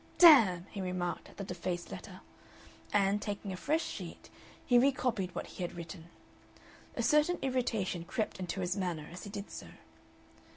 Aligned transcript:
"Damn!" 0.17 0.65
he 0.71 0.81
remarked 0.81 1.29
at 1.29 1.37
the 1.37 1.43
defaced 1.43 1.91
letter; 1.91 2.21
and, 2.91 3.21
taking 3.21 3.53
a 3.53 3.55
fresh 3.55 3.85
sheet, 3.85 4.31
he 4.65 4.79
recopied 4.79 5.35
what 5.35 5.45
he 5.45 5.61
had 5.63 5.75
written. 5.75 6.09
A 6.95 7.03
certain 7.03 7.37
irritation 7.43 8.05
crept 8.05 8.39
into 8.39 8.61
his 8.61 8.75
manner 8.75 9.07
as 9.11 9.25
he 9.25 9.29
did 9.29 9.51
so. 9.51 9.67